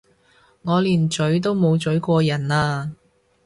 [0.63, 2.95] 我連咀都冇咀過人啊！